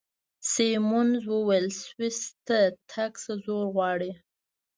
سیمونز 0.51 1.21
وویل: 1.33 1.65
سویس 1.83 2.19
ته 2.47 2.57
تګ 2.91 3.11
څه 3.23 3.33
زور 3.43 3.65
غواړي؟ 3.75 4.11